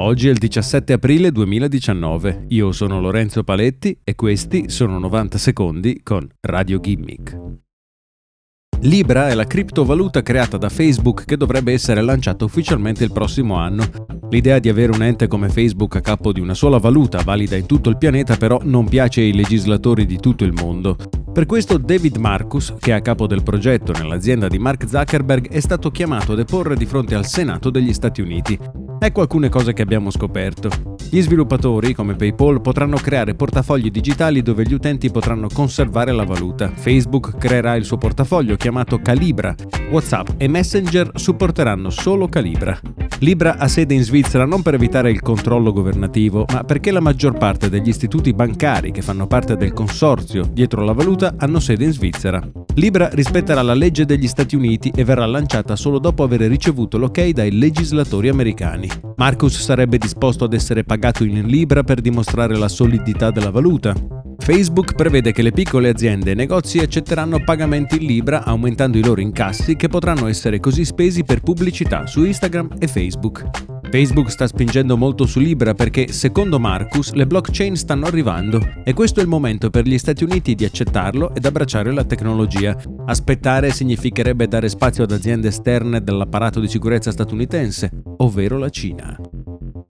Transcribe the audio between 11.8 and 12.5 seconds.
lanciata